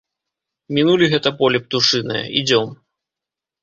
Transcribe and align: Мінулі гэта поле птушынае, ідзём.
Мінулі 0.77 1.05
гэта 1.13 1.33
поле 1.43 1.63
птушынае, 1.69 2.25
ідзём. 2.43 2.77